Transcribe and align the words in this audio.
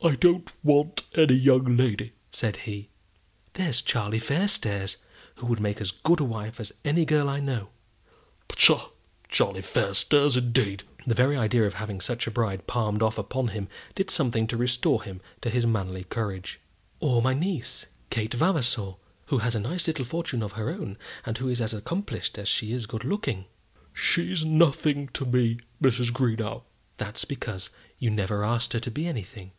"I 0.00 0.14
don't 0.14 0.52
want 0.62 1.02
any 1.16 1.34
young 1.34 1.76
lady," 1.76 2.12
said 2.30 2.58
he. 2.58 2.88
"There's 3.54 3.82
Charlie 3.82 4.20
Fairstairs, 4.20 4.96
who 5.34 5.46
would 5.48 5.58
make 5.58 5.80
as 5.80 5.90
good 5.90 6.20
a 6.20 6.24
wife 6.24 6.60
as 6.60 6.72
any 6.84 7.04
girl 7.04 7.28
I 7.28 7.40
know." 7.40 7.70
"Psha! 8.48 8.90
Charlie 9.28 9.60
Fairstairs, 9.60 10.36
indeed!" 10.36 10.84
The 11.04 11.16
very 11.16 11.36
idea 11.36 11.64
of 11.64 11.74
having 11.74 12.00
such 12.00 12.26
a 12.26 12.30
bride 12.30 12.68
palmed 12.68 13.02
off 13.02 13.18
upon 13.18 13.48
him 13.48 13.66
did 13.96 14.08
something 14.08 14.46
to 14.46 14.56
restore 14.56 15.02
him 15.02 15.20
to 15.40 15.50
his 15.50 15.66
manly 15.66 16.04
courage. 16.04 16.60
"Or 17.00 17.20
my 17.20 17.34
niece, 17.34 17.86
Kate 18.08 18.32
Vavasor, 18.34 18.94
who 19.26 19.38
has 19.38 19.56
a 19.56 19.60
nice 19.60 19.88
little 19.88 20.04
fortune 20.04 20.44
of 20.44 20.52
her 20.52 20.70
own, 20.70 20.96
and 21.26 21.36
who 21.38 21.48
is 21.48 21.60
as 21.60 21.74
accomplished 21.74 22.38
as 22.38 22.48
she 22.48 22.70
is 22.72 22.86
good 22.86 23.04
looking." 23.04 23.46
"She's 23.92 24.44
nothing 24.44 25.08
to 25.14 25.24
me, 25.26 25.58
Mrs. 25.82 26.12
Greenow." 26.12 26.62
"That's 26.98 27.24
because 27.24 27.70
you 27.98 28.10
never 28.10 28.44
asked 28.44 28.74
her 28.74 28.78
to 28.80 28.92
be 28.92 29.08
anything. 29.08 29.50